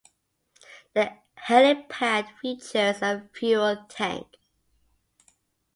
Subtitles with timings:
[0.95, 4.35] The helipad features a fuel tank.